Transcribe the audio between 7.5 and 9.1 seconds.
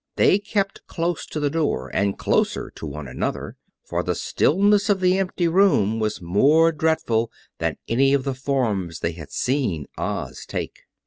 than any of the forms